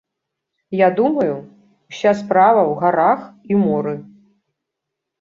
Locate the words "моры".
3.69-3.99